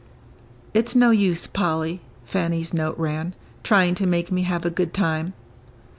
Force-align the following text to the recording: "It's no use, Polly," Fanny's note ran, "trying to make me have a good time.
"It's 0.73 0.95
no 0.95 1.11
use, 1.11 1.45
Polly," 1.45 2.01
Fanny's 2.25 2.73
note 2.73 2.97
ran, 2.97 3.35
"trying 3.63 3.93
to 3.93 4.07
make 4.07 4.31
me 4.31 4.41
have 4.41 4.65
a 4.65 4.71
good 4.71 4.95
time. 4.95 5.33